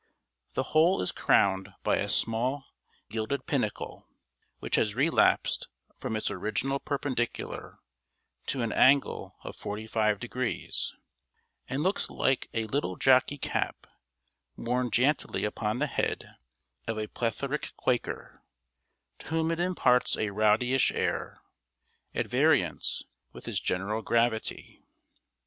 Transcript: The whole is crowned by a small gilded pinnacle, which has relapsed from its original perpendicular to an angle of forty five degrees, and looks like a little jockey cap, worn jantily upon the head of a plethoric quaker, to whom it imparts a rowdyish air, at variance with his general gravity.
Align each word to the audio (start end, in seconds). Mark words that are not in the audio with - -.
The 0.55 0.63
whole 0.73 0.99
is 1.03 1.11
crowned 1.11 1.73
by 1.83 1.97
a 1.97 2.09
small 2.09 2.65
gilded 3.09 3.45
pinnacle, 3.45 4.07
which 4.57 4.75
has 4.77 4.95
relapsed 4.95 5.67
from 5.99 6.15
its 6.15 6.31
original 6.31 6.79
perpendicular 6.79 7.77
to 8.47 8.63
an 8.63 8.71
angle 8.71 9.35
of 9.43 9.55
forty 9.55 9.85
five 9.85 10.19
degrees, 10.19 10.95
and 11.67 11.83
looks 11.83 12.09
like 12.09 12.49
a 12.51 12.65
little 12.65 12.95
jockey 12.95 13.37
cap, 13.37 13.85
worn 14.57 14.89
jantily 14.89 15.45
upon 15.45 15.77
the 15.77 15.85
head 15.85 16.33
of 16.87 16.97
a 16.97 17.05
plethoric 17.07 17.71
quaker, 17.77 18.41
to 19.19 19.27
whom 19.27 19.51
it 19.51 19.59
imparts 19.59 20.15
a 20.17 20.31
rowdyish 20.31 20.91
air, 20.91 21.43
at 22.15 22.25
variance 22.25 23.03
with 23.33 23.45
his 23.45 23.59
general 23.59 24.01
gravity. 24.01 24.81